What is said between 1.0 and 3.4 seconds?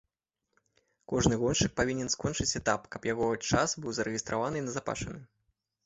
Кожны гоншчык павінен скончыць этап, каб яго